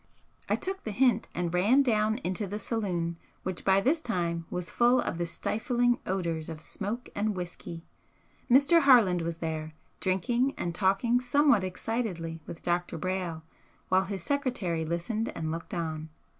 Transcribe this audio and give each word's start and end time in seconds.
I 0.49 0.55
took 0.55 0.81
the 0.81 0.89
hint 0.89 1.27
and 1.35 1.53
ran 1.53 1.83
down 1.83 2.17
into 2.23 2.47
the 2.47 2.57
saloon, 2.57 3.17
which 3.43 3.63
by 3.63 3.81
this 3.81 4.01
time 4.01 4.47
was 4.49 4.71
full 4.71 4.99
of 4.99 5.19
the 5.19 5.27
stifling 5.27 5.99
odours 6.07 6.49
of 6.49 6.59
smoke 6.59 7.09
and 7.13 7.35
whisky. 7.35 7.85
Mr. 8.49 8.81
Harland 8.81 9.21
was 9.21 9.37
there, 9.37 9.75
drinking 9.99 10.55
and 10.57 10.73
talking 10.73 11.19
somewhat 11.21 11.63
excitedly 11.63 12.41
with 12.47 12.63
Dr. 12.63 12.97
Brayle, 12.97 13.43
while 13.89 14.05
his 14.05 14.23
secretary 14.23 14.85
listened 14.85 15.31
and 15.35 15.51
looked 15.51 15.71
on. 15.75 16.09